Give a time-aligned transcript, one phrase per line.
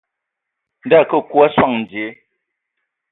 [0.85, 2.07] Ndɔ a akə kwi a sɔŋ dzie.